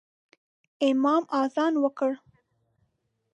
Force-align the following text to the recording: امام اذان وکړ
امام 0.89 1.23
اذان 1.41 1.73
وکړ 1.83 2.11